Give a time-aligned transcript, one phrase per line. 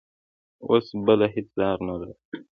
[0.67, 2.13] اوس بله هېڅ لار نه لرو.